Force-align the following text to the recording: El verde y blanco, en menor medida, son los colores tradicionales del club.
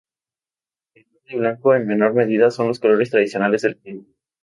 El 0.95 1.05
verde 1.13 1.27
y 1.29 1.37
blanco, 1.37 1.75
en 1.75 1.85
menor 1.85 2.15
medida, 2.15 2.49
son 2.49 2.69
los 2.69 2.79
colores 2.79 3.11
tradicionales 3.11 3.61
del 3.61 3.77
club. 3.77 4.07